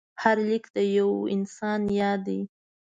هر 0.21 0.37
لیک 0.49 0.65
د 0.75 0.77
یو 0.97 1.09
انسان 1.35 1.81
یاد 1.99 2.19
دی. 2.27 2.41